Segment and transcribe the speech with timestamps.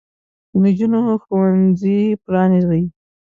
[0.51, 2.83] د نجونو ښوونځي پرانیزئ.